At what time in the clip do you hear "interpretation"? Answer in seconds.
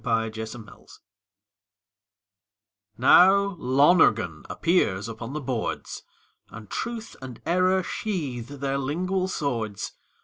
0.33-0.67